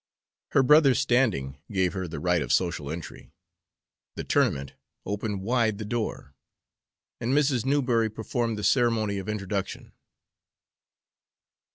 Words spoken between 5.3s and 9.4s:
wide the door, and Mrs. Newberry performed the ceremony of